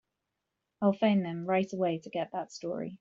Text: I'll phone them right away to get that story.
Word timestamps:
I'll 0.81 0.93
phone 0.93 1.21
them 1.21 1.45
right 1.45 1.71
away 1.73 1.99
to 1.99 2.09
get 2.09 2.31
that 2.31 2.51
story. 2.51 2.97